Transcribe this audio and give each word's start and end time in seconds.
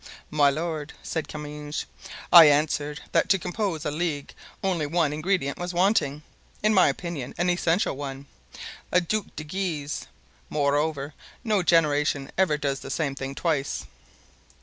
"My 0.31 0.49
lord," 0.49 0.93
said 1.03 1.27
Comminges, 1.27 1.85
"I 2.33 2.45
answered 2.45 3.01
that 3.11 3.29
to 3.29 3.37
compose 3.37 3.85
a 3.85 3.91
Ligue 3.91 4.33
only 4.63 4.87
one 4.87 5.13
ingredient 5.13 5.59
was 5.59 5.75
wanting—in 5.75 6.73
my 6.73 6.89
opinion 6.89 7.35
an 7.37 7.51
essential 7.51 7.95
one—a 7.95 9.01
Duc 9.01 9.27
de 9.35 9.43
Guise; 9.43 10.07
moreover, 10.49 11.13
no 11.43 11.61
generation 11.61 12.31
ever 12.35 12.57
does 12.57 12.79
the 12.79 12.89
same 12.89 13.13
thing 13.13 13.35
twice." 13.35 13.85